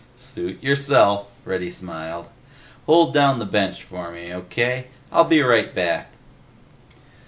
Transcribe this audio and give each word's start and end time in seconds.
"Suit 0.15 0.63
yourself," 0.63 1.27
Freddy 1.43 1.69
smiled. 1.69 2.27
"Hold 2.87 3.13
down 3.13 3.37
the 3.37 3.45
bench 3.45 3.83
for 3.83 4.11
me, 4.11 4.33
O.K.? 4.33 4.87
I'll 5.11 5.25
be 5.25 5.43
right 5.43 5.75
back." 5.75 6.09